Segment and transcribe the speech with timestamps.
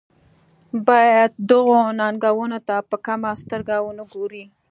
[0.87, 4.43] باید دغو ننګونو ته په کمه سترګه ونه ګوري.